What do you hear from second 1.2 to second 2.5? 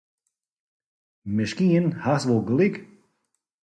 Miskien hast wol